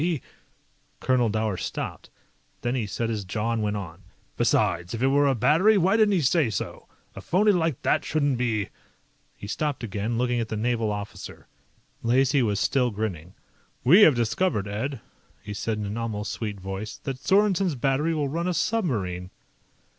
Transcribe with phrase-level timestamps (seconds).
[0.01, 0.19] He"
[0.99, 2.09] Colonel Dower stopped.
[2.61, 4.01] Then he set his jaw and went on.
[4.35, 6.87] "Besides, if it were a battery, why didn't he say so?
[7.15, 8.69] A phony like that shouldn't be"
[9.37, 11.45] He stopped again, looking at the naval officer.
[12.01, 13.35] Lacey was still grinning.
[13.83, 15.01] "We have discovered, Ed,"
[15.39, 19.29] he said in an almost sweet voice, "that Sorensen's battery will run a submarine."